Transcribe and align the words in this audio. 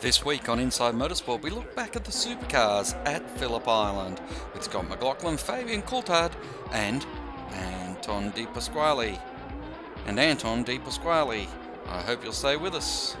This 0.00 0.24
week 0.24 0.48
on 0.48 0.58
Inside 0.58 0.94
Motorsport, 0.94 1.42
we 1.42 1.50
look 1.50 1.76
back 1.76 1.94
at 1.94 2.04
the 2.04 2.10
supercars 2.10 2.96
at 3.06 3.28
Phillip 3.38 3.68
Island 3.68 4.18
with 4.54 4.62
Scott 4.62 4.88
McLaughlin, 4.88 5.36
Fabian 5.36 5.82
Coulthard, 5.82 6.32
and 6.72 7.04
Anton 7.52 8.30
De 8.30 8.46
Pasquale. 8.46 9.18
And 10.06 10.18
Anton 10.18 10.62
De 10.62 10.78
Pasquale. 10.78 11.46
I 11.86 12.00
hope 12.00 12.24
you'll 12.24 12.32
stay 12.32 12.56
with 12.56 12.74
us. 12.74 13.14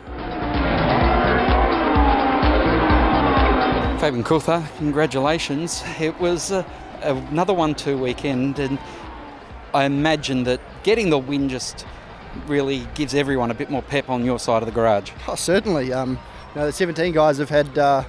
Fabian 4.00 4.24
Coulthard, 4.24 4.66
congratulations. 4.78 5.82
It 6.00 6.18
was 6.18 6.50
uh, 6.50 6.64
another 7.02 7.52
one-two 7.52 7.98
weekend, 7.98 8.58
and 8.58 8.78
I 9.74 9.84
imagine 9.84 10.44
that 10.44 10.62
getting 10.82 11.10
the 11.10 11.18
win 11.18 11.50
just 11.50 11.84
really 12.46 12.88
gives 12.94 13.14
everyone 13.14 13.50
a 13.50 13.54
bit 13.54 13.68
more 13.68 13.82
pep 13.82 14.08
on 14.08 14.24
your 14.24 14.38
side 14.38 14.62
of 14.62 14.66
the 14.66 14.72
garage. 14.72 15.10
Oh, 15.28 15.34
certainly. 15.34 15.92
Um, 15.92 16.18
know, 16.56 16.66
the 16.66 16.72
17 16.72 17.12
guys 17.12 17.38
have 17.38 17.48
had 17.48 17.78
uh, 17.78 18.04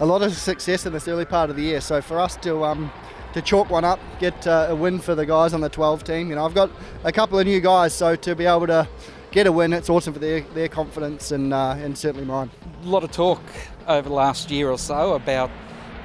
a 0.00 0.06
lot 0.06 0.22
of 0.22 0.34
success 0.34 0.86
in 0.86 0.92
this 0.92 1.06
early 1.08 1.24
part 1.24 1.50
of 1.50 1.56
the 1.56 1.62
year. 1.62 1.80
So 1.80 2.00
for 2.00 2.18
us 2.18 2.36
to 2.38 2.64
um, 2.64 2.90
to 3.34 3.42
chalk 3.42 3.70
one 3.70 3.84
up, 3.84 3.98
get 4.18 4.46
uh, 4.46 4.66
a 4.68 4.74
win 4.74 4.98
for 4.98 5.14
the 5.14 5.24
guys 5.24 5.54
on 5.54 5.60
the 5.60 5.68
12 5.68 6.04
team, 6.04 6.28
you 6.28 6.34
know, 6.34 6.44
I've 6.44 6.54
got 6.54 6.70
a 7.04 7.12
couple 7.12 7.38
of 7.38 7.46
new 7.46 7.60
guys, 7.60 7.94
so 7.94 8.14
to 8.14 8.34
be 8.34 8.44
able 8.44 8.66
to 8.66 8.86
get 9.30 9.46
a 9.46 9.52
win, 9.52 9.72
it's 9.72 9.88
awesome 9.88 10.12
for 10.12 10.18
their, 10.18 10.42
their 10.54 10.68
confidence 10.68 11.32
and 11.32 11.52
uh, 11.54 11.76
and 11.78 11.96
certainly 11.96 12.26
mine. 12.26 12.50
A 12.82 12.86
lot 12.86 13.04
of 13.04 13.10
talk 13.10 13.42
over 13.88 14.08
the 14.08 14.14
last 14.14 14.50
year 14.50 14.70
or 14.70 14.78
so 14.78 15.14
about 15.14 15.50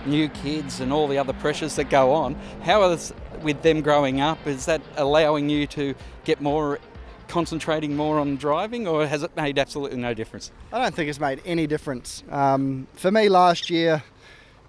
new 0.06 0.30
kids 0.30 0.80
and 0.80 0.94
all 0.94 1.08
the 1.08 1.18
other 1.18 1.34
pressures 1.34 1.76
that 1.76 1.90
go 1.90 2.14
on. 2.14 2.36
How 2.62 2.84
is 2.92 3.14
with 3.42 3.62
them 3.62 3.82
growing 3.82 4.22
up? 4.22 4.46
Is 4.48 4.66
that 4.66 4.82
allowing 4.96 5.50
you 5.50 5.68
to 5.68 5.94
get 6.24 6.42
more 6.42 6.80
concentrating 7.28 7.96
more 7.96 8.20
on 8.20 8.38
driving, 8.38 8.88
or 8.88 9.06
has 9.06 9.24
it 9.24 9.36
made 9.36 9.60
absolutely 9.60 9.98
no 9.98 10.14
difference? 10.14 10.52
I 10.72 10.80
don't 10.80 10.94
think 10.94 11.10
it's 11.10 11.20
made 11.20 11.42
any 11.46 11.68
difference. 11.68 12.24
Um, 12.30 12.88
for 12.94 13.12
me, 13.12 13.30
last 13.30 13.70
year, 13.70 14.04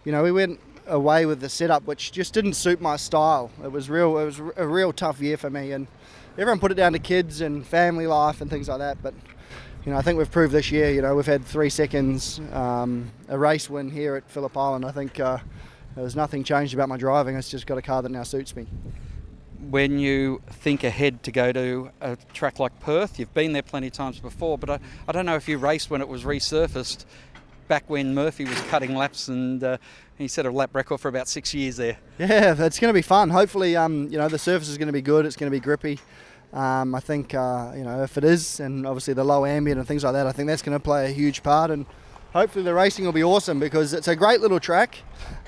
you 0.05 0.13
know, 0.13 0.23
we 0.23 0.33
went 0.33 0.61
away 0.87 1.27
with 1.27 1.41
the 1.41 1.49
setup 1.49 1.85
which 1.85 2.13
just 2.13 2.33
didn't 2.33 2.55
suit 2.55 2.81
my 2.81 2.97
style. 2.97 3.51
It 3.63 3.71
was 3.71 3.91
real. 3.91 4.19
It 4.19 4.25
was 4.25 4.41
a 4.57 4.67
real 4.67 4.93
tough 4.93 5.21
year 5.21 5.37
for 5.37 5.51
me, 5.51 5.73
and 5.73 5.87
everyone 6.37 6.59
put 6.61 6.73
it 6.73 6.77
down 6.77 6.93
to 6.93 6.99
kids 6.99 7.41
and 7.41 7.67
family 7.67 8.07
life 8.07 8.41
and 8.41 8.51
things 8.51 8.69
like 8.69 8.79
that. 8.79 9.03
But 9.03 9.15
you 9.85 9.93
know, 9.93 9.99
I 9.99 10.03
think 10.03 10.19
we've 10.19 10.31
proved 10.31 10.53
this 10.53 10.71
year. 10.71 10.91
You 10.91 11.03
know, 11.03 11.15
we've 11.15 11.27
had 11.27 11.45
three 11.45 11.71
seconds, 11.71 12.41
um, 12.53 13.11
a 13.29 13.39
race 13.39 13.71
win 13.71 13.91
here 13.91 14.17
at 14.17 14.29
Phillip 14.31 14.57
Island. 14.57 14.85
I 14.85 14.93
think 14.93 15.21
uh, 15.21 15.39
there's 15.95 16.17
nothing 16.17 16.45
changed 16.45 16.75
about 16.75 16.89
my 16.89 16.97
driving. 16.97 17.37
It's 17.37 17.51
just 17.51 17.67
got 17.67 17.79
a 17.79 17.83
car 17.83 18.03
that 18.03 18.11
now 18.11 18.23
suits 18.23 18.55
me 18.57 18.67
when 19.71 19.99
you 19.99 20.41
think 20.49 20.85
ahead 20.85 21.23
to 21.25 21.33
go 21.33 21.53
to 21.53 21.91
a 22.01 22.17
track 22.33 22.59
like 22.59 22.79
Perth. 22.81 23.19
You've 23.19 23.35
been 23.35 23.53
there 23.53 23.63
plenty 23.63 23.89
of 23.89 23.93
times 23.93 24.21
before, 24.21 24.57
but 24.59 24.71
I, 24.71 24.79
I 25.07 25.13
don't 25.13 25.27
know 25.27 25.37
if 25.37 25.49
you 25.49 25.59
raced 25.59 25.91
when 25.91 26.01
it 26.01 26.09
was 26.09 26.25
resurfaced 26.25 27.05
back 27.67 27.85
when 27.89 28.15
Murphy 28.15 28.45
was 28.45 28.59
cutting 28.63 28.95
laps 28.95 29.29
and 29.29 29.63
uh, 29.63 29.77
he 30.17 30.27
set 30.27 30.47
a 30.47 30.51
lap 30.51 30.71
record 30.75 30.99
for 30.99 31.09
about 31.09 31.29
six 31.29 31.53
years 31.53 31.77
there. 31.77 31.99
Yeah, 32.19 32.55
it's 32.59 32.79
going 32.79 32.89
to 32.89 32.95
be 32.95 33.03
fun. 33.03 33.31
Hopefully, 33.31 33.77
um, 33.77 34.09
you 34.09 34.19
know, 34.19 34.29
the 34.29 34.39
surface 34.39 34.69
is 34.69 34.79
going 34.79 34.87
to 34.87 34.93
be 34.93 35.03
good. 35.03 35.27
It's 35.27 35.37
going 35.37 35.51
to 35.51 35.57
be 35.57 35.61
grippy. 35.61 35.99
Um, 36.53 36.95
I 36.95 37.01
think, 37.01 37.35
uh, 37.35 37.73
you 37.77 37.85
know, 37.85 38.03
if 38.03 38.17
it 38.17 38.25
is, 38.25 38.59
and 38.59 38.87
obviously 38.87 39.13
the 39.13 39.25
low 39.25 39.45
ambient 39.45 39.79
and 39.79 39.87
things 39.87 40.03
like 40.03 40.15
that, 40.15 40.27
I 40.27 40.33
think 40.33 40.49
that's 40.49 40.63
going 40.63 40.77
to 40.77 40.83
play 40.83 41.07
a 41.07 41.13
huge 41.13 41.43
part. 41.43 41.71
And 41.71 41.85
hopefully 42.33 42.65
the 42.65 42.75
racing 42.75 43.05
will 43.05 43.13
be 43.13 43.23
awesome 43.25 43.59
because 43.59 43.93
it's 43.93 44.09
a 44.09 44.17
great 44.17 44.41
little 44.41 44.61
track. 44.61 44.99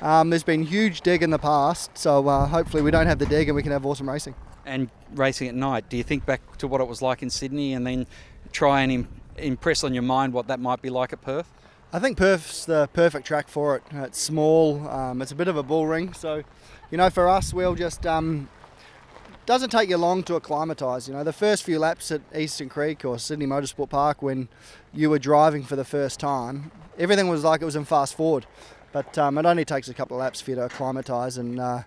Um, 0.01 0.31
there's 0.31 0.43
been 0.43 0.63
huge 0.63 1.03
dig 1.03 1.23
in 1.23 1.31
the 1.31 1.39
past, 1.39 1.97
so 1.97 2.27
uh, 2.29 2.47
hopefully 2.47 2.83
we 2.83 2.91
don't 2.91 3.07
have 3.07 3.19
the 3.19 3.27
dig 3.27 3.49
and 3.49 3.57
we 3.57 3.63
can 3.63 3.73
have 3.73 3.85
awesome 3.87 4.09
racing. 4.09 4.35
And 4.67 4.91
racing 5.15 5.49
at 5.49 5.55
night, 5.55 5.89
do 5.89 5.97
you 5.97 6.03
think 6.03 6.27
back 6.27 6.57
to 6.59 6.69
what 6.69 6.81
it 6.81 6.89
was 6.89 7.03
like 7.03 7.23
in 7.23 7.31
Sydney 7.31 7.73
and 7.73 7.87
then 7.87 8.07
try 8.53 8.83
and 8.83 8.93
Im- 8.93 9.09
impress 9.37 9.85
on 9.85 9.95
your 9.95 10.03
mind 10.03 10.33
what 10.33 10.47
that 10.49 10.61
might 10.61 10.83
be 10.83 10.91
like 10.91 11.13
at 11.13 11.23
Perth? 11.23 11.51
I 11.93 11.99
think 11.99 12.17
Perth's 12.17 12.67
the 12.67 12.89
perfect 12.93 13.27
track 13.27 13.49
for 13.49 13.77
it. 13.77 13.83
It's 13.91 14.21
small, 14.21 14.87
um, 14.89 15.23
it's 15.23 15.33
a 15.33 15.35
bit 15.35 15.49
of 15.49 15.57
a 15.57 15.63
bull 15.63 15.87
ring, 15.87 16.13
so 16.13 16.45
you 16.91 16.99
know 16.99 17.11
for 17.11 17.29
us 17.29 17.53
we'll 17.53 17.75
just 17.75 18.07
um, 18.07 18.49
doesn't 19.51 19.71
take 19.71 19.89
you 19.89 19.97
long 19.97 20.23
to 20.23 20.37
acclimatise. 20.37 21.09
You 21.09 21.15
know, 21.15 21.25
the 21.25 21.33
first 21.33 21.65
few 21.65 21.81
laps 21.81 22.13
at 22.13 22.21
Eastern 22.37 22.69
Creek 22.69 23.05
or 23.05 23.19
Sydney 23.19 23.47
Motorsport 23.47 23.91
Park 23.91 24.23
when 24.23 24.49
you 24.95 25.11
were 25.11 25.19
driving 25.19 25.65
for 25.65 25.75
the 25.75 25.85
first 25.85 26.21
time, 26.21 26.71
everything 26.97 27.27
was 27.27 27.43
like 27.43 27.61
it 27.61 27.65
was 27.65 27.75
in 27.75 27.85
fast 27.85 28.15
forward. 28.15 28.47
But 28.93 29.19
um, 29.19 29.39
it 29.39 29.47
only 29.47 29.65
takes 29.65 29.89
a 29.89 29.95
couple 29.95 30.17
of 30.17 30.21
laps 30.21 30.41
for 30.41 30.53
you 30.53 30.55
to 30.55 30.67
acclimatise 30.67 31.37
and 31.37 31.59
uh, 31.59 31.83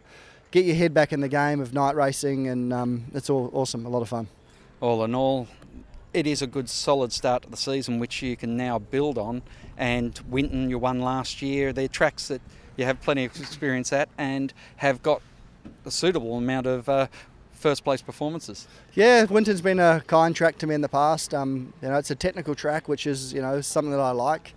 get 0.52 0.66
your 0.66 0.76
head 0.76 0.94
back 0.94 1.14
in 1.14 1.22
the 1.22 1.30
game 1.30 1.62
of 1.62 1.74
night 1.74 1.96
racing, 1.96 2.50
and 2.50 2.74
um, 2.74 3.06
it's 3.14 3.30
all 3.30 3.50
awesome, 3.54 3.86
a 3.86 3.90
lot 3.90 4.02
of 4.02 4.10
fun. 4.10 4.28
All 4.82 5.02
in 5.06 5.16
all, 5.16 5.48
it 6.14 6.28
is 6.28 6.42
a 6.42 6.48
good 6.48 6.70
solid 6.70 7.14
start 7.14 7.44
to 7.44 7.50
the 7.50 7.56
season, 7.56 7.98
which 7.98 8.22
you 8.22 8.36
can 8.36 8.58
now 8.58 8.78
build 8.78 9.18
on. 9.18 9.42
And 9.78 10.20
Winton, 10.28 10.70
you 10.70 10.80
won 10.80 11.00
last 11.00 11.42
year. 11.42 11.72
They're 11.72 11.88
tracks 11.88 12.28
that 12.28 12.42
you 12.76 12.84
have 12.84 13.00
plenty 13.00 13.24
of 13.24 13.40
experience 13.40 13.94
at 13.94 14.10
and 14.18 14.54
have 14.76 15.02
got 15.02 15.22
a 15.86 15.92
suitable 15.92 16.38
amount 16.38 16.68
of 16.68 16.90
uh, 16.90 17.08
first 17.64 17.84
place 17.86 18.02
performances? 18.02 18.68
Yeah, 18.94 19.24
Winton's 19.24 19.62
been 19.62 19.80
a 19.80 20.04
kind 20.06 20.36
track 20.36 20.58
to 20.60 20.68
me 20.68 20.76
in 20.76 20.82
the 20.82 20.90
past. 20.90 21.34
Um, 21.34 21.74
you 21.82 21.88
know, 21.88 21.96
it's 21.96 22.12
a 22.12 22.16
technical 22.16 22.54
track, 22.54 22.90
which 22.90 23.08
is 23.08 23.34
you 23.34 23.42
know 23.42 23.62
something 23.62 23.92
that 23.92 24.02
I 24.02 24.12
like. 24.12 24.54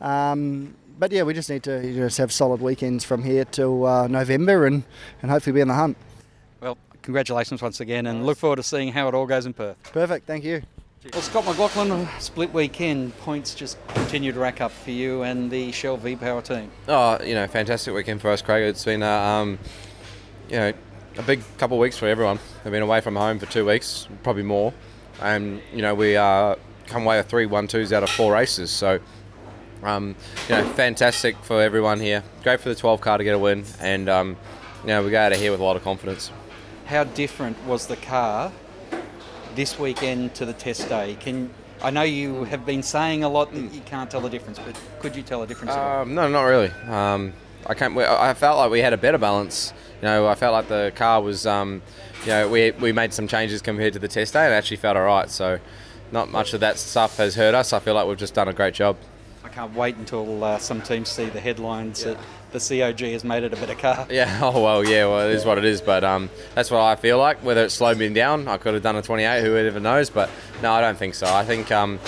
Um, 0.00 0.74
but 0.98 1.10
yeah, 1.10 1.24
we 1.24 1.34
just 1.34 1.50
need 1.50 1.64
to 1.64 1.82
just 1.92 2.18
have 2.18 2.30
solid 2.30 2.60
weekends 2.60 3.04
from 3.04 3.24
here 3.24 3.44
till 3.44 3.84
uh, 3.84 4.06
November 4.06 4.66
and, 4.66 4.84
and 5.20 5.30
hopefully 5.32 5.54
be 5.54 5.60
in 5.60 5.68
the 5.68 5.74
hunt. 5.74 5.96
Well, 6.60 6.78
congratulations 7.02 7.60
once 7.60 7.80
again, 7.80 8.06
and 8.06 8.24
look 8.24 8.38
forward 8.38 8.56
to 8.56 8.62
seeing 8.62 8.92
how 8.92 9.08
it 9.08 9.14
all 9.14 9.26
goes 9.26 9.46
in 9.46 9.52
Perth. 9.52 9.76
Perfect, 9.92 10.24
thank 10.26 10.44
you. 10.44 10.62
Well, 11.12 11.22
Scott 11.22 11.44
McLaughlin, 11.44 12.08
split 12.20 12.54
weekend 12.54 13.18
points 13.18 13.54
just 13.54 13.76
continue 13.88 14.32
to 14.32 14.38
rack 14.38 14.60
up 14.60 14.70
for 14.70 14.92
you 14.92 15.22
and 15.22 15.50
the 15.50 15.72
Shell 15.72 15.98
V 15.98 16.16
Power 16.16 16.40
team. 16.40 16.70
Oh, 16.88 17.22
you 17.22 17.34
know, 17.34 17.46
fantastic 17.48 17.92
weekend 17.92 18.22
for 18.22 18.30
us, 18.30 18.40
Craig. 18.40 18.62
It's 18.62 18.84
been, 18.84 19.02
uh, 19.02 19.10
um, 19.10 19.58
you 20.48 20.56
know, 20.56 20.72
a 21.16 21.22
big 21.22 21.42
couple 21.58 21.76
of 21.76 21.80
weeks 21.80 21.96
for 21.96 22.06
everyone. 22.06 22.38
They've 22.62 22.72
been 22.72 22.82
away 22.82 23.00
from 23.00 23.16
home 23.16 23.38
for 23.38 23.46
two 23.46 23.66
weeks, 23.66 24.08
probably 24.22 24.42
more, 24.42 24.72
and 25.20 25.60
you 25.72 25.82
know 25.82 25.94
we 25.94 26.16
uh, 26.16 26.56
come 26.86 27.04
away 27.04 27.18
with 27.18 27.28
three 27.28 27.46
one 27.46 27.68
twos 27.68 27.92
out 27.92 28.02
of 28.02 28.10
four 28.10 28.32
races. 28.32 28.70
So, 28.70 29.00
um, 29.82 30.16
you 30.48 30.56
know, 30.56 30.64
fantastic 30.70 31.36
for 31.42 31.60
everyone 31.60 32.00
here. 32.00 32.22
Great 32.42 32.60
for 32.60 32.68
the 32.68 32.74
12 32.74 33.00
car 33.00 33.18
to 33.18 33.24
get 33.24 33.34
a 33.34 33.38
win, 33.38 33.64
and 33.80 34.08
um, 34.08 34.36
you 34.82 34.88
know 34.88 35.02
we 35.02 35.10
go 35.10 35.20
out 35.20 35.32
of 35.32 35.38
here 35.38 35.50
with 35.50 35.60
a 35.60 35.64
lot 35.64 35.76
of 35.76 35.82
confidence. 35.82 36.30
How 36.86 37.04
different 37.04 37.62
was 37.64 37.86
the 37.86 37.96
car 37.96 38.52
this 39.54 39.78
weekend 39.78 40.34
to 40.34 40.44
the 40.44 40.52
test 40.52 40.88
day? 40.88 41.16
Can 41.20 41.50
I 41.82 41.90
know 41.90 42.02
you 42.02 42.44
have 42.44 42.66
been 42.66 42.82
saying 42.82 43.24
a 43.24 43.28
lot 43.28 43.52
that 43.52 43.72
you 43.72 43.80
can't 43.82 44.10
tell 44.10 44.20
the 44.20 44.30
difference, 44.30 44.58
but 44.58 44.78
could 45.00 45.14
you 45.14 45.22
tell 45.22 45.42
a 45.42 45.46
difference? 45.46 45.72
Um, 45.72 46.14
no, 46.14 46.28
not 46.28 46.42
really. 46.42 46.70
Um, 46.88 47.32
I 47.66 47.74
can't. 47.74 47.96
I 47.96 48.34
felt 48.34 48.58
like 48.58 48.70
we 48.70 48.80
had 48.80 48.92
a 48.92 48.98
better 48.98 49.18
balance 49.18 49.72
you 50.04 50.10
know, 50.10 50.26
I 50.28 50.34
felt 50.34 50.52
like 50.52 50.68
the 50.68 50.92
car 50.94 51.22
was, 51.22 51.46
um, 51.46 51.80
you 52.24 52.28
know, 52.28 52.46
we, 52.46 52.72
we 52.72 52.92
made 52.92 53.14
some 53.14 53.26
changes 53.26 53.62
compared 53.62 53.94
to 53.94 53.98
the 53.98 54.06
test 54.06 54.34
day 54.34 54.44
and 54.44 54.52
actually 54.52 54.76
felt 54.76 54.98
all 54.98 55.04
right. 55.04 55.30
So 55.30 55.58
not 56.12 56.30
much 56.30 56.52
of 56.52 56.60
that 56.60 56.78
stuff 56.78 57.16
has 57.16 57.34
hurt 57.34 57.54
us. 57.54 57.72
I 57.72 57.78
feel 57.78 57.94
like 57.94 58.06
we've 58.06 58.18
just 58.18 58.34
done 58.34 58.48
a 58.48 58.52
great 58.52 58.74
job. 58.74 58.98
I 59.42 59.48
can't 59.48 59.74
wait 59.74 59.96
until 59.96 60.44
uh, 60.44 60.58
some 60.58 60.82
teams 60.82 61.08
see 61.08 61.24
the 61.30 61.40
headlines 61.40 62.04
yeah. 62.04 62.12
that 62.12 62.18
the 62.52 62.58
COG 62.58 63.00
has 63.12 63.24
made 63.24 63.44
it 63.44 63.54
a 63.54 63.56
better 63.56 63.74
car. 63.74 64.06
Yeah, 64.10 64.40
oh 64.42 64.62
well, 64.62 64.86
yeah, 64.86 65.06
well, 65.06 65.26
it 65.26 65.34
is 65.34 65.46
what 65.46 65.56
it 65.56 65.64
is. 65.64 65.80
But 65.80 66.04
um, 66.04 66.28
that's 66.54 66.70
what 66.70 66.82
I 66.82 66.96
feel 66.96 67.16
like. 67.16 67.38
Whether 67.38 67.64
it 67.64 67.70
slowed 67.70 67.96
me 67.96 68.10
down, 68.10 68.46
I 68.46 68.58
could 68.58 68.74
have 68.74 68.82
done 68.82 68.96
a 68.96 69.02
28. 69.02 69.42
Who 69.42 69.56
ever 69.56 69.80
knows? 69.80 70.10
But 70.10 70.28
no, 70.62 70.70
I 70.70 70.82
don't 70.82 70.98
think 70.98 71.14
so. 71.14 71.26
I 71.26 71.44
think 71.44 71.72
um, 71.72 71.98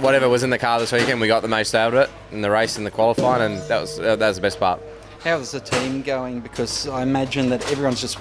whatever 0.00 0.28
was 0.28 0.42
in 0.42 0.50
the 0.50 0.58
car 0.58 0.80
this 0.80 0.92
weekend, 0.92 1.20
we 1.20 1.26
got 1.26 1.42
the 1.42 1.48
most 1.48 1.74
out 1.74 1.94
of 1.94 2.00
it 2.00 2.10
in 2.32 2.40
the 2.40 2.50
race 2.50 2.76
and 2.76 2.86
the 2.86 2.90
qualifying, 2.90 3.42
and 3.42 3.62
that 3.68 3.80
was 3.80 3.98
that 3.98 4.18
was 4.18 4.36
the 4.36 4.42
best 4.42 4.58
part. 4.58 4.80
How's 5.20 5.52
the 5.52 5.60
team 5.60 6.02
going? 6.02 6.40
Because 6.40 6.88
I 6.88 7.02
imagine 7.02 7.50
that 7.50 7.70
everyone's 7.70 8.00
just 8.00 8.18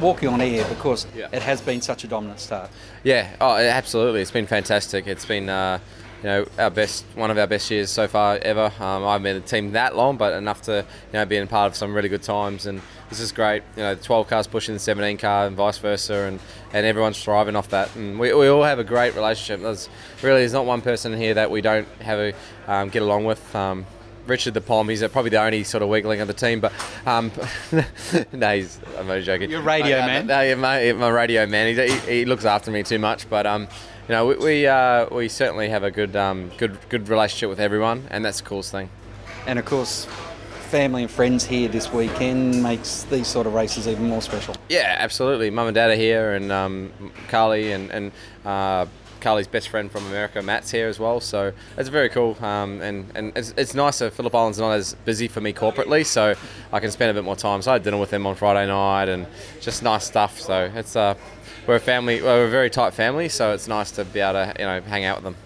walking 0.00 0.28
on 0.28 0.40
air 0.40 0.66
because 0.68 1.06
yeah. 1.14 1.28
it 1.32 1.42
has 1.42 1.60
been 1.60 1.80
such 1.80 2.04
a 2.04 2.08
dominant 2.08 2.40
start. 2.40 2.70
Yeah, 3.02 3.34
oh, 3.40 3.56
absolutely. 3.56 4.22
It's 4.22 4.30
been 4.30 4.46
fantastic. 4.46 5.06
It's 5.06 5.26
been, 5.26 5.48
uh, 5.48 5.80
you 6.22 6.28
know, 6.28 6.46
our 6.58 6.70
best, 6.70 7.04
one 7.14 7.30
of 7.30 7.38
our 7.38 7.46
best 7.46 7.70
years 7.70 7.90
so 7.90 8.06
far 8.06 8.38
ever. 8.42 8.72
Um, 8.78 9.04
I 9.04 9.12
haven't 9.12 9.22
been 9.22 9.36
in 9.36 9.42
the 9.42 9.48
team 9.48 9.72
that 9.72 9.96
long, 9.96 10.16
but 10.16 10.34
enough 10.34 10.62
to, 10.62 10.76
you 10.78 11.12
know, 11.12 11.24
be 11.24 11.36
in 11.36 11.48
part 11.48 11.70
of 11.70 11.76
some 11.76 11.94
really 11.94 12.08
good 12.08 12.22
times. 12.22 12.66
And 12.66 12.82
this 13.08 13.20
is 13.20 13.32
great. 13.32 13.62
You 13.76 13.82
know, 13.82 13.94
the 13.94 14.02
12 14.02 14.28
cars 14.28 14.46
pushing 14.46 14.74
the 14.74 14.80
17 14.80 15.16
car 15.16 15.46
and 15.46 15.56
vice 15.56 15.78
versa, 15.78 16.14
and, 16.14 16.38
and 16.72 16.84
everyone's 16.84 17.22
thriving 17.22 17.56
off 17.56 17.68
that. 17.70 17.94
And 17.96 18.18
we, 18.18 18.34
we 18.34 18.48
all 18.48 18.62
have 18.62 18.78
a 18.78 18.84
great 18.84 19.14
relationship. 19.14 19.62
There's 19.62 19.88
really, 20.22 20.40
there's 20.40 20.52
not 20.52 20.66
one 20.66 20.82
person 20.82 21.16
here 21.16 21.34
that 21.34 21.50
we 21.50 21.60
don't 21.62 21.88
have 22.00 22.18
a 22.18 22.34
um, 22.66 22.90
get 22.90 23.02
along 23.02 23.24
with. 23.24 23.54
Um, 23.54 23.86
Richard 24.26 24.54
the 24.54 24.60
Pom. 24.60 24.88
He's 24.88 25.06
probably 25.08 25.30
the 25.30 25.42
only 25.42 25.64
sort 25.64 25.82
of 25.82 25.88
weakling 25.88 26.20
of 26.20 26.28
the 26.28 26.34
team, 26.34 26.60
but 26.60 26.72
um, 27.04 27.32
no, 28.32 28.54
he's, 28.54 28.78
I'm 28.96 29.10
only 29.10 29.22
joking. 29.22 29.50
You're 29.50 29.60
radio 29.60 30.00
uh, 30.00 30.06
man. 30.06 30.26
No, 30.26 30.56
my, 30.56 30.92
my 30.92 31.08
radio 31.08 31.46
man. 31.46 31.74
He, 31.74 31.98
he, 31.98 32.24
looks 32.24 32.44
after 32.44 32.70
me 32.70 32.82
too 32.82 32.98
much, 32.98 33.28
but 33.28 33.46
um, 33.46 33.66
you 34.08 34.14
know, 34.14 34.26
we 34.26 34.34
we, 34.36 34.66
uh, 34.66 35.06
we 35.14 35.28
certainly 35.28 35.68
have 35.68 35.82
a 35.82 35.90
good 35.90 36.16
um, 36.16 36.50
good 36.58 36.78
good 36.88 37.08
relationship 37.08 37.48
with 37.48 37.60
everyone, 37.60 38.06
and 38.10 38.24
that's 38.24 38.40
the 38.40 38.46
coolest 38.46 38.72
thing. 38.72 38.90
And 39.46 39.58
of 39.58 39.64
course, 39.64 40.06
family 40.70 41.02
and 41.02 41.10
friends 41.10 41.44
here 41.44 41.68
this 41.68 41.92
weekend 41.92 42.62
makes 42.62 43.02
these 43.04 43.26
sort 43.26 43.46
of 43.46 43.54
races 43.54 43.88
even 43.88 44.06
more 44.06 44.22
special. 44.22 44.54
Yeah, 44.68 44.96
absolutely. 44.98 45.50
Mum 45.50 45.68
and 45.68 45.74
dad 45.74 45.90
are 45.90 45.96
here, 45.96 46.32
and 46.34 46.50
um, 46.52 46.92
Carly 47.28 47.72
and 47.72 47.90
and 47.90 48.12
uh, 48.44 48.86
Carly's 49.20 49.46
best 49.46 49.68
friend 49.68 49.90
from 49.90 50.06
America, 50.06 50.42
Matt's 50.42 50.70
here 50.70 50.88
as 50.88 50.98
well. 50.98 51.20
So 51.20 51.52
it's 51.76 51.88
very 51.88 52.08
cool, 52.08 52.36
um, 52.42 52.80
and 52.80 53.10
and 53.14 53.32
it's, 53.36 53.54
it's 53.56 53.74
nice. 53.74 53.98
that 53.98 54.12
Phillip 54.12 54.34
Island's 54.34 54.58
not 54.58 54.72
as 54.72 54.94
busy 55.04 55.28
for 55.28 55.40
me 55.40 55.52
corporately, 55.52 56.04
so 56.04 56.34
I 56.72 56.80
can 56.80 56.90
spend 56.90 57.10
a 57.10 57.14
bit 57.14 57.24
more 57.24 57.36
time. 57.36 57.62
So 57.62 57.72
I 57.72 57.74
had 57.74 57.82
dinner 57.82 57.98
with 57.98 58.10
them 58.10 58.26
on 58.26 58.34
Friday 58.34 58.66
night, 58.66 59.08
and 59.08 59.26
just 59.60 59.82
nice 59.82 60.04
stuff. 60.04 60.40
So 60.40 60.70
it's 60.74 60.96
uh, 60.96 61.14
we're 61.66 61.76
a 61.76 61.80
family, 61.80 62.22
we're 62.22 62.46
a 62.46 62.50
very 62.50 62.70
tight 62.70 62.94
family, 62.94 63.28
so 63.28 63.52
it's 63.52 63.68
nice 63.68 63.90
to 63.92 64.04
be 64.04 64.20
able 64.20 64.32
to 64.34 64.54
you 64.58 64.64
know 64.64 64.80
hang 64.82 65.04
out 65.04 65.18
with 65.18 65.24
them. 65.24 65.36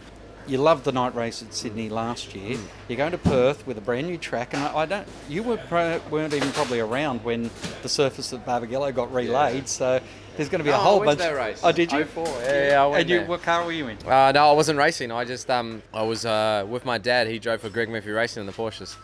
You 0.46 0.58
loved 0.58 0.84
the 0.84 0.92
night 0.92 1.14
race 1.14 1.40
at 1.40 1.54
Sydney 1.54 1.88
last 1.88 2.34
year. 2.34 2.58
You're 2.86 2.98
going 2.98 3.12
to 3.12 3.18
Perth 3.18 3.66
with 3.66 3.78
a 3.78 3.80
brand 3.80 4.06
new 4.08 4.18
track, 4.18 4.52
and 4.52 4.62
I, 4.62 4.76
I 4.78 4.86
don't. 4.86 5.08
You 5.26 5.42
were 5.42 5.56
pro, 5.56 6.00
weren't 6.10 6.34
even 6.34 6.50
probably 6.52 6.80
around 6.80 7.24
when 7.24 7.50
the 7.82 7.88
surface 7.88 8.30
at 8.34 8.44
Barbagallo 8.44 8.94
got 8.94 9.10
relayed. 9.10 9.68
So 9.68 10.00
there's 10.36 10.50
going 10.50 10.58
to 10.58 10.64
be 10.64 10.70
a 10.70 10.76
whole 10.76 10.96
I 11.02 11.06
went 11.06 11.18
bunch. 11.18 11.30
that 11.30 11.36
race. 11.36 11.60
Oh, 11.64 11.72
did 11.72 11.90
you? 11.92 12.04
04. 12.04 12.26
Yeah, 12.26 12.68
yeah, 12.68 12.82
I 12.82 12.86
went 12.86 13.00
and 13.00 13.10
you, 13.10 13.18
there. 13.20 13.26
what 13.26 13.42
car 13.42 13.64
were 13.64 13.72
you 13.72 13.88
in? 13.88 13.96
Uh, 14.06 14.32
no, 14.32 14.50
I 14.50 14.52
wasn't 14.52 14.78
racing. 14.78 15.10
I 15.10 15.24
just 15.24 15.48
um, 15.50 15.82
I 15.94 16.02
was 16.02 16.26
uh, 16.26 16.66
with 16.68 16.84
my 16.84 16.98
dad. 16.98 17.26
He 17.26 17.38
drove 17.38 17.62
for 17.62 17.70
Greg 17.70 17.88
Murphy 17.88 18.10
Racing 18.10 18.42
in 18.42 18.46
the 18.46 18.52
Porsches, 18.52 18.96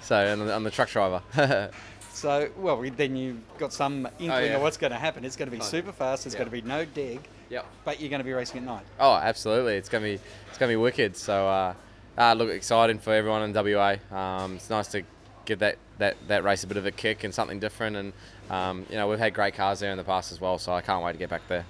so 0.00 0.16
and 0.16 0.50
I'm 0.50 0.64
the 0.64 0.70
truck 0.70 0.88
driver. 0.88 1.20
So, 2.16 2.48
well, 2.56 2.82
then 2.96 3.14
you've 3.14 3.58
got 3.58 3.74
some 3.74 4.06
inkling 4.18 4.30
Oh, 4.30 4.38
yeah. 4.38 4.56
of 4.56 4.62
what's 4.62 4.78
going 4.78 4.90
to 4.90 4.98
happen. 4.98 5.22
It's 5.22 5.36
going 5.36 5.50
to 5.50 5.56
be 5.56 5.62
super 5.62 5.92
fast. 5.92 6.24
There's 6.24 6.32
Yeah. 6.32 6.38
going 6.38 6.50
to 6.50 6.62
be 6.62 6.62
no 6.62 6.86
dig, 6.86 7.20
yep. 7.50 7.66
but 7.84 8.00
you're 8.00 8.08
going 8.08 8.20
to 8.20 8.24
be 8.24 8.32
racing 8.32 8.56
at 8.56 8.64
night. 8.64 8.84
Oh, 8.98 9.14
absolutely. 9.16 9.74
It's 9.74 9.90
gonna 9.90 10.04
be 10.04 10.18
it's 10.48 10.56
gonna 10.58 10.72
be 10.72 10.76
wicked. 10.76 11.14
So 11.14 11.46
uh, 11.46 11.74
uh, 12.16 12.32
look, 12.32 12.48
exciting 12.48 13.00
for 13.00 13.12
everyone 13.12 13.42
in 13.42 13.52
WA. 13.52 13.96
Um, 14.10 14.56
it's 14.56 14.70
nice 14.70 14.88
to 14.88 15.02
give 15.44 15.58
that, 15.58 15.76
that, 15.98 16.16
that 16.28 16.42
race 16.42 16.64
a 16.64 16.66
bit 16.66 16.78
of 16.78 16.86
a 16.86 16.90
kick 16.90 17.22
and 17.22 17.34
something 17.34 17.60
different. 17.60 17.96
And 17.96 18.12
um, 18.48 18.86
you 18.88 18.96
know 18.96 19.08
we've 19.08 19.18
had 19.18 19.34
great 19.34 19.52
cars 19.54 19.80
there 19.80 19.90
in 19.90 19.98
the 19.98 20.04
past 20.04 20.32
as 20.32 20.40
well. 20.40 20.58
So 20.58 20.72
I 20.72 20.80
can't 20.80 21.04
wait 21.04 21.12
to 21.12 21.18
get 21.18 21.28
back 21.28 21.46
there. 21.48 21.66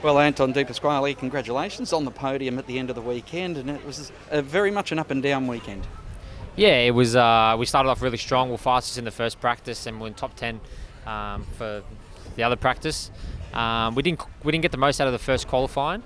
Well, 0.00 0.20
Anton 0.20 0.52
De 0.52 0.64
Pasquale, 0.64 1.14
congratulations 1.14 1.92
on 1.92 2.04
the 2.04 2.10
podium 2.12 2.56
at 2.56 2.68
the 2.68 2.78
end 2.78 2.88
of 2.88 2.94
the 2.94 3.02
weekend, 3.02 3.56
and 3.56 3.68
it 3.68 3.84
was 3.84 4.12
a 4.30 4.42
very 4.42 4.70
much 4.70 4.92
an 4.92 5.00
up 5.00 5.10
and 5.10 5.20
down 5.22 5.48
weekend. 5.48 5.84
Yeah, 6.54 6.80
it 6.80 6.90
was. 6.90 7.16
Uh, 7.16 7.56
we 7.58 7.64
started 7.64 7.88
off 7.88 8.02
really 8.02 8.18
strong. 8.18 8.48
We 8.48 8.52
were 8.52 8.58
fastest 8.58 8.98
in 8.98 9.04
the 9.04 9.10
first 9.10 9.40
practice, 9.40 9.86
and 9.86 10.00
we're 10.00 10.08
in 10.08 10.14
top 10.14 10.34
ten 10.36 10.60
um, 11.06 11.46
for 11.56 11.82
the 12.36 12.42
other 12.42 12.56
practice. 12.56 13.10
Um, 13.54 13.94
we 13.94 14.02
didn't 14.02 14.22
we 14.44 14.52
didn't 14.52 14.62
get 14.62 14.72
the 14.72 14.78
most 14.78 15.00
out 15.00 15.06
of 15.06 15.12
the 15.12 15.18
first 15.18 15.48
qualifying, 15.48 16.02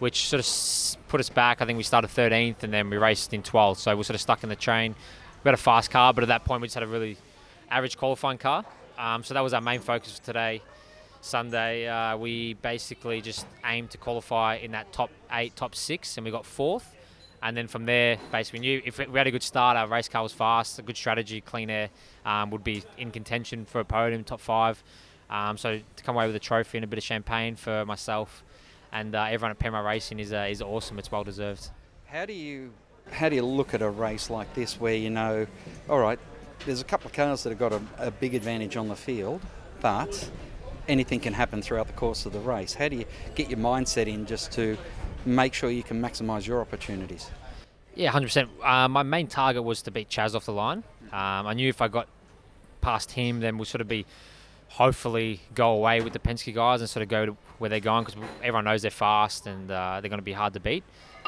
which 0.00 0.28
sort 0.28 0.40
of 0.40 1.08
put 1.08 1.20
us 1.20 1.28
back. 1.28 1.62
I 1.62 1.66
think 1.66 1.76
we 1.76 1.84
started 1.84 2.10
13th, 2.10 2.64
and 2.64 2.72
then 2.72 2.90
we 2.90 2.96
raced 2.96 3.32
in 3.32 3.42
12th, 3.42 3.76
so 3.76 3.96
we're 3.96 4.02
sort 4.02 4.16
of 4.16 4.20
stuck 4.20 4.42
in 4.42 4.48
the 4.48 4.56
train. 4.56 4.96
We 5.44 5.48
had 5.48 5.54
a 5.54 5.62
fast 5.62 5.90
car, 5.90 6.12
but 6.12 6.24
at 6.24 6.28
that 6.28 6.44
point 6.44 6.60
we 6.60 6.66
just 6.66 6.74
had 6.74 6.82
a 6.82 6.88
really 6.88 7.16
average 7.70 7.96
qualifying 7.96 8.38
car. 8.38 8.64
Um, 8.98 9.22
so 9.22 9.34
that 9.34 9.40
was 9.40 9.54
our 9.54 9.60
main 9.60 9.80
focus 9.80 10.18
for 10.18 10.24
today. 10.24 10.60
Sunday, 11.20 11.88
uh, 11.88 12.16
we 12.16 12.54
basically 12.54 13.20
just 13.20 13.46
aimed 13.64 13.90
to 13.90 13.98
qualify 13.98 14.56
in 14.56 14.72
that 14.72 14.92
top 14.92 15.10
eight, 15.32 15.54
top 15.56 15.74
six, 15.74 16.16
and 16.16 16.24
we 16.24 16.30
got 16.30 16.44
fourth. 16.44 16.94
And 17.44 17.56
then 17.56 17.68
from 17.68 17.84
there, 17.84 18.18
basically, 18.32 18.60
we 18.60 18.66
knew 18.66 18.82
if 18.84 18.98
we 18.98 19.18
had 19.18 19.28
a 19.28 19.30
good 19.30 19.42
start, 19.42 19.76
our 19.76 19.86
race 19.86 20.08
car 20.08 20.24
was 20.24 20.32
fast, 20.32 20.78
a 20.80 20.82
good 20.82 20.96
strategy, 20.96 21.40
clean 21.40 21.70
air, 21.70 21.90
um, 22.24 22.50
would 22.50 22.64
be 22.64 22.82
in 22.98 23.12
contention 23.12 23.64
for 23.66 23.80
a 23.80 23.84
podium, 23.84 24.24
top 24.24 24.40
five. 24.40 24.82
Um, 25.30 25.56
so 25.56 25.78
to 25.78 26.02
come 26.02 26.16
away 26.16 26.26
with 26.26 26.34
a 26.34 26.40
trophy 26.40 26.78
and 26.78 26.84
a 26.84 26.88
bit 26.88 26.98
of 26.98 27.04
champagne 27.04 27.54
for 27.54 27.84
myself 27.84 28.42
and 28.94 29.14
uh, 29.14 29.26
everyone 29.28 29.50
at 29.50 29.58
Penrite 29.58 29.84
Racing 29.84 30.20
is 30.20 30.32
uh, 30.32 30.46
is 30.48 30.62
awesome. 30.62 30.98
It's 30.98 31.10
well 31.10 31.24
deserved. 31.24 31.68
How 32.06 32.24
do 32.24 32.32
you 32.32 32.72
how 33.10 33.28
do 33.28 33.34
you 33.36 33.44
look 33.44 33.74
at 33.74 33.82
a 33.82 33.90
race 33.90 34.30
like 34.30 34.54
this 34.54 34.80
where 34.80 34.94
you 34.94 35.10
know, 35.10 35.46
all 35.90 35.98
right, 35.98 36.18
there's 36.64 36.80
a 36.80 36.84
couple 36.84 37.08
of 37.08 37.12
cars 37.12 37.42
that 37.42 37.50
have 37.50 37.58
got 37.58 37.72
a, 37.72 37.82
a 37.98 38.10
big 38.10 38.34
advantage 38.34 38.76
on 38.76 38.88
the 38.88 38.96
field, 38.96 39.42
but 39.80 40.30
anything 40.86 41.18
can 41.18 41.34
happen 41.34 41.60
throughout 41.60 41.88
the 41.88 41.92
course 41.94 42.24
of 42.24 42.32
the 42.32 42.38
race. 42.38 42.72
How 42.72 42.88
do 42.88 42.96
you 42.96 43.04
get 43.34 43.50
your 43.50 43.58
mindset 43.58 44.06
in 44.06 44.26
just 44.26 44.52
to 44.52 44.78
make 45.26 45.54
sure 45.54 45.70
you 45.70 45.82
can 45.82 46.00
maximise 46.00 46.46
your 46.46 46.60
opportunities? 46.60 47.30
Yeah, 47.94 48.10
hundred 48.10 48.26
percent. 48.26 48.50
Uh, 48.62 48.88
my 48.88 49.02
main 49.02 49.26
target 49.26 49.62
was 49.62 49.82
to 49.82 49.90
beat 49.90 50.08
Chaz 50.08 50.34
off 50.34 50.46
the 50.46 50.52
line. 50.52 50.82
Um, 51.12 51.46
I 51.46 51.54
knew 51.54 51.68
if 51.68 51.80
I 51.80 51.88
got 51.88 52.08
past 52.80 53.12
him, 53.12 53.40
then 53.40 53.56
we'll 53.56 53.64
sort 53.64 53.80
of 53.80 53.88
be 53.88 54.04
hopefully 54.68 55.40
go 55.54 55.70
away 55.70 56.00
with 56.00 56.12
the 56.12 56.18
Penske 56.18 56.52
guys 56.52 56.80
and 56.80 56.90
sort 56.90 57.02
of 57.02 57.08
go 57.08 57.26
to 57.26 57.36
where 57.58 57.70
they're 57.70 57.78
going 57.78 58.04
because 58.04 58.20
everyone 58.40 58.64
knows 58.64 58.82
they're 58.82 58.90
fast 58.90 59.46
and 59.46 59.70
uh, 59.70 60.00
they're 60.00 60.08
going 60.08 60.18
to 60.18 60.24
be 60.24 60.32
hard 60.32 60.52
to 60.54 60.60
beat. 60.60 60.82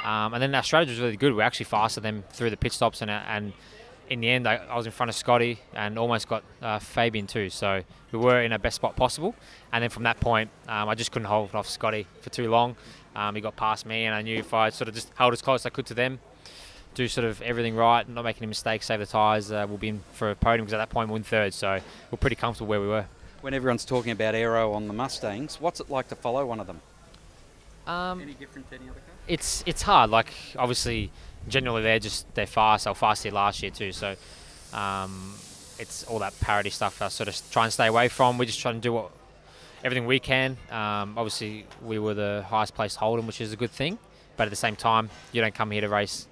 Um, 0.04 0.34
and 0.34 0.42
then 0.42 0.54
our 0.54 0.64
strategy 0.64 0.90
was 0.90 1.00
really 1.00 1.16
good. 1.16 1.32
We 1.32 1.42
actually 1.42 1.66
faster 1.66 2.00
them 2.00 2.25
through 2.31 2.50
the 2.50 2.56
pit 2.56 2.72
stops 2.72 3.02
and 3.02 3.10
and 3.10 3.52
in 4.08 4.20
the 4.20 4.28
end, 4.28 4.46
I, 4.46 4.56
I 4.56 4.76
was 4.76 4.87
in 4.87 4.92
front 4.92 5.10
of 5.10 5.16
Scotty 5.16 5.58
and 5.75 5.99
almost 5.99 6.28
got 6.28 6.44
uh, 6.62 6.78
Fabian 6.78 7.26
too. 7.26 7.50
So 7.50 7.82
we 8.12 8.19
were 8.19 8.42
in 8.42 8.52
our 8.52 8.58
best 8.58 8.76
spot 8.76 8.96
possible. 8.96 9.34
And 9.72 9.82
then 9.82 9.90
from 9.90 10.04
that 10.04 10.20
point, 10.20 10.50
um, 10.69 10.88
I 10.88 10.94
just 10.94 11.12
couldn't 11.12 11.26
hold 11.26 11.54
off 11.54 11.69
Scotty 11.69 12.06
for 12.20 12.31
too 12.31 12.49
long. 12.50 12.76
Um, 13.16 13.34
he 13.34 13.40
got 13.40 13.56
past 13.56 13.86
me, 13.86 14.04
and 14.04 14.14
I 14.14 14.20
knew 14.22 14.36
if 14.38 14.52
I 14.52 14.68
sort 14.68 14.88
of 14.88 14.94
just 14.94 15.10
held 15.16 15.32
as 15.32 15.40
close 15.40 15.62
as 15.62 15.66
I 15.66 15.70
could 15.70 15.86
to 15.86 15.94
them, 15.94 16.20
do 16.94 17.08
sort 17.08 17.26
of 17.26 17.40
everything 17.40 17.74
right, 17.74 18.06
not 18.08 18.24
make 18.24 18.36
any 18.36 18.46
mistakes, 18.46 18.86
save 18.86 19.00
the 19.00 19.06
tyres, 19.06 19.50
uh, 19.50 19.64
we'll 19.68 19.78
be 19.78 19.88
in 19.88 20.00
for 20.12 20.30
a 20.30 20.34
podium 20.34 20.66
because 20.66 20.74
at 20.74 20.78
that 20.78 20.90
point 20.90 21.08
we're 21.08 21.16
in 21.16 21.22
third. 21.22 21.54
So 21.54 21.80
we're 22.10 22.18
pretty 22.18 22.36
comfortable 22.36 22.68
where 22.68 22.80
we 22.80 22.86
were. 22.88 23.06
When 23.40 23.54
everyone's 23.54 23.84
talking 23.86 24.12
about 24.12 24.34
aero 24.34 24.72
on 24.72 24.86
the 24.86 24.92
Mustangs, 24.94 25.60
what's 25.60 25.80
it 25.80 25.88
like 25.90 26.08
to 26.08 26.14
follow 26.14 26.44
one 26.44 26.60
of 26.60 26.66
them? 26.66 26.80
Um, 27.86 28.20
Any 28.20 28.34
different 28.34 28.68
to 28.70 28.76
any 28.76 28.84
other 28.90 29.00
car? 29.00 29.14
it's 29.28 29.62
it's 29.66 29.82
hard. 29.82 30.10
Like 30.10 30.32
obviously, 30.58 31.10
generally 31.48 31.82
they're 31.82 31.98
just 32.00 32.32
they're 32.34 32.46
fast. 32.46 32.84
They 32.84 32.90
were 32.90 32.94
fast 32.96 33.22
here 33.22 33.32
last 33.32 33.62
year 33.62 33.70
too. 33.70 33.92
So 33.92 34.16
um, 34.72 35.34
it's 35.78 36.02
all 36.04 36.18
that 36.18 36.38
parity 36.40 36.70
stuff. 36.70 37.00
I 37.00 37.08
sort 37.08 37.28
of 37.28 37.40
try 37.50 37.64
and 37.64 37.72
stay 37.72 37.86
away 37.86 38.08
from. 38.08 38.38
We 38.38 38.46
just 38.46 38.58
try 38.60 38.72
and 38.72 38.82
do 38.82 38.92
what 38.94 39.10
everything 39.87 40.05
we 40.05 40.19
can. 40.19 40.56
Um, 40.71 41.17
obviously, 41.17 41.65
we 41.81 42.00
were 42.00 42.12
the 42.12 42.44
highest 42.49 42.75
placed 42.75 42.97
Holden, 42.97 43.27
which 43.27 43.41
is 43.41 43.53
a 43.53 43.56
good 43.56 43.71
thing. 43.71 43.99
But 44.37 44.44
at 44.44 44.50
the 44.50 44.56
same 44.56 44.75
time, 44.77 45.09
you 45.33 45.41
don't 45.41 45.55
come 45.55 45.71
here 45.71 45.81
to 45.81 45.88
race 45.88 46.27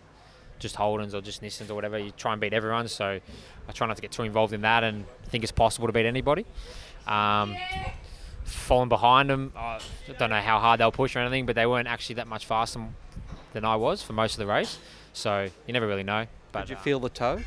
just 0.58 0.74
Holdens 0.76 1.14
or 1.14 1.20
just 1.20 1.40
Nissans 1.40 1.70
or 1.70 1.74
whatever. 1.74 1.96
You 1.96 2.10
try 2.10 2.32
and 2.32 2.40
beat 2.40 2.52
everyone. 2.52 2.88
So 2.88 3.20
I 3.68 3.72
try 3.72 3.86
not 3.86 3.96
to 3.96 4.02
get 4.02 4.10
too 4.10 4.24
involved 4.24 4.52
in 4.52 4.62
that 4.62 4.82
and 4.82 5.04
think 5.28 5.44
it's 5.44 5.52
possible 5.52 5.86
to 5.86 5.92
beat 5.92 6.04
anybody. 6.04 6.44
Um, 7.06 7.56
falling 8.44 8.88
behind 8.88 9.30
them, 9.30 9.52
I 9.56 9.78
don't 10.18 10.30
know 10.30 10.40
how 10.40 10.58
hard 10.58 10.80
they'll 10.80 10.92
push 10.92 11.14
or 11.14 11.20
anything, 11.20 11.46
but 11.46 11.54
they 11.54 11.66
weren't 11.66 11.88
actually 11.88 12.16
that 12.16 12.26
much 12.26 12.46
faster 12.46 12.80
than 13.52 13.64
I 13.64 13.76
was 13.76 14.02
for 14.02 14.14
most 14.14 14.34
of 14.34 14.38
the 14.38 14.46
race. 14.46 14.78
So 15.12 15.48
you 15.66 15.72
never 15.72 15.86
really 15.86 16.02
know. 16.02 16.26
But 16.50 16.62
Did 16.62 16.70
you 16.70 16.76
uh, 16.76 16.80
feel 16.80 17.00
the 17.00 17.08
toe? 17.08 17.40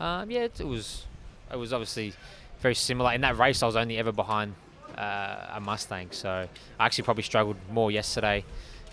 um, 0.00 0.30
yeah, 0.30 0.40
it, 0.40 0.60
it 0.60 0.66
was. 0.66 1.06
It 1.52 1.56
was 1.56 1.72
obviously 1.72 2.12
very 2.60 2.74
similar. 2.74 3.12
In 3.12 3.20
that 3.22 3.38
race, 3.38 3.62
I 3.62 3.66
was 3.66 3.76
only 3.76 3.96
ever 3.98 4.12
behind 4.12 4.54
uh, 4.96 5.54
a 5.54 5.60
Mustang, 5.60 6.08
so 6.10 6.48
I 6.78 6.86
actually 6.86 7.04
probably 7.04 7.22
struggled 7.22 7.56
more 7.70 7.90
yesterday, 7.90 8.44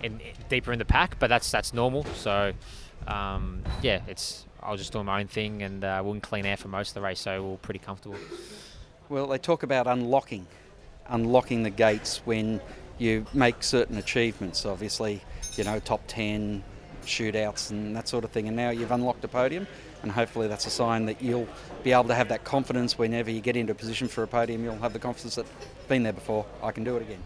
in, 0.03 0.19
deeper 0.49 0.71
in 0.71 0.79
the 0.79 0.85
pack. 0.85 1.17
But 1.19 1.27
that's 1.27 1.51
that's 1.51 1.73
normal. 1.73 2.05
So 2.15 2.53
um, 3.07 3.63
yeah, 3.81 4.01
it's. 4.07 4.45
I 4.63 4.71
was 4.71 4.79
just 4.79 4.93
doing 4.93 5.05
my 5.05 5.19
own 5.19 5.27
thing 5.27 5.63
and 5.63 5.83
uh, 5.83 6.01
wouldn't 6.05 6.21
clean 6.21 6.45
air 6.45 6.55
for 6.55 6.67
most 6.67 6.89
of 6.89 6.93
the 6.93 7.01
race, 7.01 7.19
so 7.19 7.41
we 7.43 7.53
are 7.53 7.57
pretty 7.57 7.79
comfortable. 7.79 8.17
Well, 9.09 9.25
they 9.25 9.39
talk 9.39 9.63
about 9.63 9.87
unlocking, 9.87 10.45
unlocking 11.07 11.63
the 11.63 11.71
gates 11.71 12.21
when 12.25 12.61
you 12.99 13.25
make 13.33 13.63
certain 13.63 13.97
achievements. 13.97 14.63
Obviously, 14.63 15.21
you 15.55 15.63
know, 15.63 15.79
top 15.79 16.01
10, 16.07 16.63
shootouts, 17.05 17.71
and 17.71 17.95
that 17.95 18.07
sort 18.07 18.23
of 18.23 18.31
thing. 18.31 18.47
And 18.47 18.55
now 18.55 18.69
you've 18.69 18.91
unlocked 18.91 19.23
a 19.23 19.27
podium, 19.27 19.67
and 20.03 20.11
hopefully 20.11 20.47
that's 20.47 20.65
a 20.65 20.69
sign 20.69 21.05
that 21.05 21.21
you'll 21.21 21.47
be 21.83 21.91
able 21.91 22.05
to 22.05 22.15
have 22.15 22.29
that 22.29 22.43
confidence 22.43 22.97
whenever 22.97 23.29
you 23.31 23.41
get 23.41 23.55
into 23.55 23.71
a 23.71 23.75
position 23.75 24.07
for 24.07 24.23
a 24.23 24.27
podium. 24.27 24.63
You'll 24.63 24.77
have 24.77 24.93
the 24.93 24.99
confidence 24.99 25.35
that 25.35 25.45
been 25.87 26.03
there 26.03 26.13
before. 26.13 26.45
I 26.61 26.71
can 26.71 26.83
do 26.83 26.95
it 26.95 27.01
again. 27.01 27.21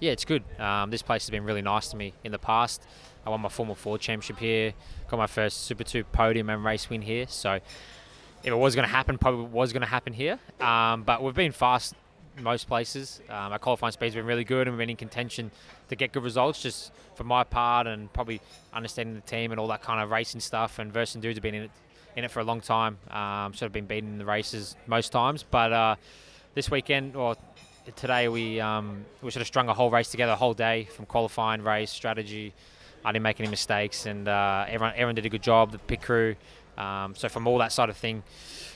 Yeah, 0.00 0.12
it's 0.12 0.24
good. 0.24 0.44
Um, 0.60 0.90
this 0.90 1.02
place 1.02 1.24
has 1.24 1.30
been 1.30 1.44
really 1.44 1.62
nice 1.62 1.88
to 1.88 1.96
me 1.96 2.12
in 2.22 2.32
the 2.32 2.38
past. 2.38 2.82
I 3.26 3.30
won 3.30 3.40
my 3.40 3.48
Formula 3.48 3.74
Ford 3.74 4.00
Championship 4.00 4.38
here, 4.38 4.72
got 5.08 5.16
my 5.16 5.26
first 5.26 5.64
Super 5.64 5.84
2 5.84 6.04
podium 6.04 6.48
and 6.48 6.64
race 6.64 6.88
win 6.88 7.02
here. 7.02 7.26
So 7.28 7.54
if 7.54 7.62
it 8.44 8.54
was 8.54 8.74
going 8.74 8.86
to 8.86 8.92
happen, 8.92 9.18
probably 9.18 9.46
was 9.46 9.72
going 9.72 9.80
to 9.80 9.88
happen 9.88 10.12
here. 10.12 10.38
Um, 10.60 11.02
but 11.02 11.22
we've 11.22 11.34
been 11.34 11.52
fast 11.52 11.94
most 12.40 12.68
places. 12.68 13.20
Um, 13.28 13.52
our 13.52 13.58
qualifying 13.58 13.92
speed's 13.92 14.14
been 14.14 14.26
really 14.26 14.44
good 14.44 14.66
and 14.66 14.76
we've 14.76 14.82
been 14.82 14.90
in 14.90 14.96
contention 14.96 15.50
to 15.88 15.96
get 15.96 16.12
good 16.12 16.22
results 16.22 16.62
just 16.62 16.92
for 17.14 17.24
my 17.24 17.44
part 17.44 17.86
and 17.86 18.12
probably 18.12 18.40
understanding 18.72 19.14
the 19.14 19.20
team 19.22 19.52
and 19.52 19.60
all 19.60 19.68
that 19.68 19.82
kind 19.82 20.02
of 20.02 20.10
racing 20.10 20.40
stuff. 20.40 20.78
And 20.78 20.92
Versen 20.92 21.20
dudes 21.20 21.36
have 21.36 21.42
been 21.42 21.54
in 21.54 21.62
it, 21.64 21.70
in 22.16 22.24
it 22.24 22.30
for 22.30 22.40
a 22.40 22.44
long 22.44 22.60
time. 22.60 22.98
Um, 23.10 23.54
sort 23.54 23.68
of 23.68 23.72
been 23.72 23.86
beaten 23.86 24.10
in 24.10 24.18
the 24.18 24.24
races 24.24 24.76
most 24.86 25.12
times. 25.12 25.42
But 25.42 25.72
uh, 25.72 25.96
this 26.54 26.70
weekend, 26.70 27.16
or 27.16 27.36
today, 27.94 28.28
we 28.28 28.60
um, 28.60 29.04
we 29.22 29.30
sort 29.30 29.42
of 29.42 29.46
strung 29.46 29.68
a 29.68 29.74
whole 29.74 29.90
race 29.90 30.10
together, 30.10 30.32
a 30.32 30.36
whole 30.36 30.54
day 30.54 30.84
from 30.84 31.06
qualifying, 31.06 31.62
race, 31.62 31.90
strategy. 31.90 32.52
I 33.04 33.12
didn't 33.12 33.22
make 33.22 33.38
any 33.38 33.48
mistakes, 33.48 34.06
and 34.06 34.26
uh, 34.26 34.64
everyone 34.66 34.92
everyone 34.94 35.14
did 35.14 35.26
a 35.26 35.28
good 35.28 35.42
job. 35.42 35.72
The 35.72 35.78
pit 35.78 36.02
crew. 36.02 36.34
Um, 36.76 37.14
so 37.14 37.28
from 37.28 37.46
all 37.46 37.58
that 37.58 37.72
side 37.72 37.88
of 37.88 37.96
thing, 37.96 38.22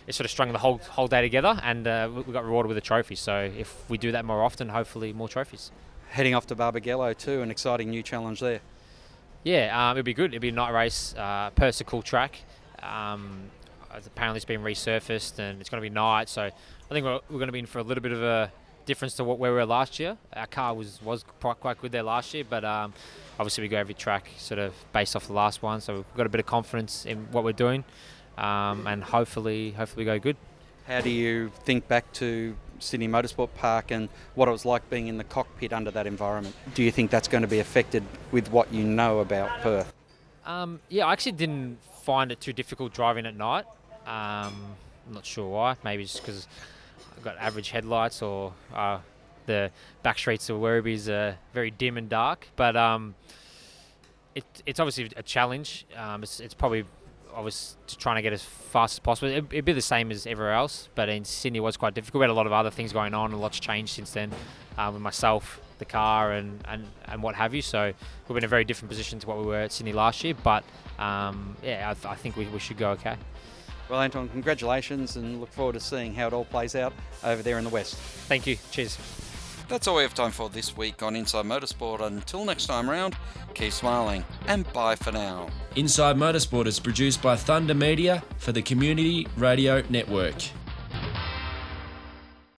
it 0.07 0.15
sort 0.15 0.25
of 0.25 0.31
strung 0.31 0.53
the 0.53 0.59
whole 0.59 0.79
whole 0.79 1.09
day 1.09 1.21
together, 1.21 1.61
and 1.63 1.87
uh, 1.87 2.09
we 2.15 2.33
got 2.33 2.45
rewarded 2.45 2.69
with 2.69 2.79
a 2.79 2.81
trophy. 2.81 3.15
So 3.15 3.51
if 3.57 3.89
we 3.89 3.99
do 3.99 4.13
that 4.13 4.25
more 4.25 4.43
often, 4.43 4.69
hopefully 4.69 5.13
more 5.13 5.29
trophies. 5.29 5.71
Heading 6.11 6.35
off 6.35 6.47
to 6.49 6.57
Barbagallo 6.57 7.17
too, 7.17 7.43
an 7.43 7.51
exciting 7.51 7.91
new 7.91 8.03
challenge 8.03 8.41
there. 8.41 8.61
Yeah, 9.45 9.91
um, 9.91 9.97
it'd 9.97 10.05
be 10.05 10.15
good. 10.15 10.33
It'd 10.33 10.43
be 10.43 10.49
a 10.49 10.53
night 10.53 10.73
race. 10.73 11.15
Uh, 11.17 11.51
Perth's 11.55 11.81
a 11.81 11.85
cool 11.85 12.03
track. 12.03 12.41
Um, 12.83 13.51
apparently, 13.91 14.37
it's 14.37 14.45
been 14.45 14.63
resurfaced 14.63 15.39
and 15.39 15.61
it's 15.61 15.71
going 15.71 15.83
to 15.83 15.89
be 15.89 15.95
night. 15.95 16.29
So 16.29 16.43
I 16.43 16.95
think 16.95 17.05
we're, 17.05 17.21
we're 17.31 17.39
going 17.39 17.49
to 17.49 17.53
be 17.53 17.61
in 17.61 17.67
for 17.67 17.79
a 17.79 17.83
little 17.83 18.03
bit 18.03 18.13
of 18.13 18.23
a 18.23 18.53
difference 18.91 19.15
to 19.15 19.25
what 19.25 19.39
where 19.39 19.53
we 19.53 19.59
were 19.59 19.67
last 19.79 20.01
year. 20.01 20.17
Our 20.35 20.47
car 20.47 20.75
was 20.75 21.01
was 21.03 21.25
quite 21.41 21.61
quite 21.61 21.81
good 21.81 21.93
there 21.93 22.03
last 22.03 22.35
year, 22.35 22.45
but 22.55 22.65
um, 22.65 22.93
obviously 23.39 23.63
we 23.63 23.69
go 23.69 23.79
every 23.79 23.95
track 23.95 24.29
sort 24.37 24.59
of 24.59 24.75
based 24.93 25.15
off 25.17 25.27
the 25.27 25.33
last 25.33 25.63
one, 25.63 25.81
so 25.81 25.89
we've 25.95 26.17
got 26.17 26.27
a 26.27 26.29
bit 26.29 26.41
of 26.41 26.47
confidence 26.47 27.07
in 27.07 27.19
what 27.31 27.45
we're 27.45 27.61
doing, 27.67 27.85
um, 28.37 28.87
and 28.87 29.05
hopefully 29.05 29.71
hopefully 29.73 30.05
go 30.05 30.19
good. 30.19 30.37
How 30.87 31.01
do 31.01 31.11
you 31.11 31.53
think 31.65 31.87
back 31.87 32.13
to 32.15 32.57
Sydney 32.81 33.07
Motorsport 33.07 33.51
Park 33.55 33.93
and 33.93 34.09
what 34.35 34.49
it 34.49 34.53
was 34.53 34.65
like 34.65 34.89
being 34.91 35.07
in 35.07 35.19
the 35.19 35.25
cockpit 35.37 35.73
under 35.73 35.93
that 35.93 36.07
environment? 36.07 36.55
Do 36.75 36.83
you 36.83 36.91
think 36.91 37.11
that's 37.11 37.29
going 37.29 37.43
to 37.43 37.49
be 37.57 37.61
affected 37.61 38.03
with 38.33 38.51
what 38.51 38.73
you 38.73 38.83
know 38.83 39.21
about 39.21 39.61
Perth? 39.61 39.93
Um, 40.45 40.81
yeah, 40.89 41.07
I 41.07 41.13
actually 41.13 41.39
didn't 41.45 41.79
find 42.03 42.33
it 42.33 42.41
too 42.41 42.53
difficult 42.53 42.93
driving 42.93 43.27
at 43.27 43.37
night. 43.37 43.67
Um, 44.07 44.75
I'm 45.07 45.15
not 45.15 45.25
sure 45.25 45.49
why. 45.49 45.77
Maybe 45.85 46.03
just 46.05 46.23
because 46.23 46.49
got 47.23 47.37
average 47.39 47.71
headlights 47.71 48.23
or 48.23 48.53
uh, 48.75 48.99
the 49.47 49.71
back 50.03 50.19
streets 50.19 50.49
of 50.49 50.59
Werribee's 50.59 51.09
are 51.09 51.39
very 51.53 51.71
dim 51.71 51.97
and 51.97 52.09
dark. 52.09 52.49
But 52.57 52.77
um, 52.77 53.15
it, 54.35 54.45
it's 54.67 54.81
obviously 54.81 55.11
a 55.17 55.23
challenge. 55.23 55.87
Um, 55.97 56.23
it's, 56.23 56.41
it's 56.41 56.55
probably 56.55 56.85
I 57.35 57.41
was 57.41 57.77
trying 57.87 58.17
to 58.17 58.23
get 58.23 58.33
as 58.33 58.43
fast 58.43 58.95
as 58.95 58.99
possible. 58.99 59.29
It, 59.29 59.53
would 59.53 59.65
be 59.65 59.73
the 59.73 59.81
same 59.81 60.11
as 60.11 60.27
everywhere 60.27 60.55
else, 60.55 60.89
but 60.95 61.09
in 61.09 61.25
Sydney 61.25 61.59
it 61.59 61.63
was 61.63 61.77
quite 61.77 61.95
difficult. 61.95 62.21
We 62.21 62.25
had 62.25 62.31
a 62.31 62.35
lot 62.35 62.47
of 62.47 62.53
other 62.53 62.71
things 62.71 62.93
going 62.93 63.15
on, 63.15 63.33
and 63.33 63.41
lots 63.41 63.59
changed 63.61 63.95
since 63.95 64.11
then 64.13 64.33
um, 64.79 64.95
with 64.95 65.03
myself, 65.03 65.61
the 65.79 65.85
car, 65.85 66.33
and, 66.33 66.61
and, 66.69 66.87
and 67.07 67.23
what 67.23 67.35
have 67.35 67.55
you. 67.55 67.63
So 67.63 67.93
we're 68.29 68.39
in 68.39 68.45
a 68.45 68.49
very 68.49 68.65
different 68.65 68.91
position 68.91 69.19
to 69.21 69.27
what 69.27 69.39
we 69.39 69.45
were 69.45 69.61
at 69.61 69.73
Sydney 69.73 69.93
last 69.93 70.23
year. 70.25 70.35
But 70.43 70.65
um, 70.99 71.57
yeah, 71.63 71.91
I, 71.91 71.95
th- 71.95 72.07
I 72.07 72.15
think 72.15 72.37
we, 72.37 72.47
we 72.47 72.59
should 72.59 72.79
go 72.79 72.91
okay. 72.91 73.17
Well, 73.91 74.01
Anton, 74.01 74.29
congratulations, 74.29 75.17
and 75.17 75.41
look 75.41 75.51
forward 75.51 75.73
to 75.73 75.81
seeing 75.81 76.15
how 76.15 76.29
it 76.29 76.33
all 76.33 76.45
plays 76.45 76.77
out 76.77 76.93
over 77.25 77.43
there 77.43 77.59
in 77.59 77.65
the 77.65 77.71
west. 77.71 77.97
Thank 77.97 78.47
you. 78.47 78.57
Cheers. 78.71 78.97
That's 79.69 79.89
all 79.89 79.97
we 79.97 80.03
have 80.03 80.15
time 80.15 80.31
for 80.31 80.49
this 80.49 80.77
week 80.77 81.03
on 81.03 81.17
Inside 81.17 81.45
Motorsport. 81.45 82.01
Until 82.01 82.45
next 82.45 82.67
time 82.67 82.89
round, 82.89 83.17
keep 83.55 83.73
smiling 83.73 84.25
and 84.47 84.71
bye 84.73 84.95
for 84.95 85.11
now. 85.13 85.49
Inside 85.75 86.17
Motorsport 86.17 86.67
is 86.67 86.79
produced 86.79 87.21
by 87.21 87.35
Thunder 87.37 87.75
Media 87.75 88.23
for 88.39 88.53
the 88.53 88.63
Community 88.63 89.27
Radio 89.37 89.83
Network. 89.89 90.35